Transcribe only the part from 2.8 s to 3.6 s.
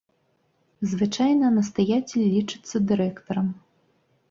дырэктарам.